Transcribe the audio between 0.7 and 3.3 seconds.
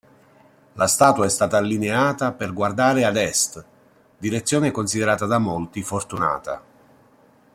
La statua è stata allineata per guardare ad